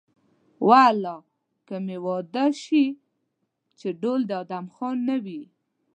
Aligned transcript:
والله 0.69 1.17
که 1.67 1.75
مې 1.85 1.97
واده 2.05 2.45
شي 2.63 2.85
چې 3.79 3.87
ډول 4.01 4.19
د 4.27 4.31
ادم 4.43 4.65
خان 4.75 4.95
نه 5.09 5.17
وي. 5.23 5.41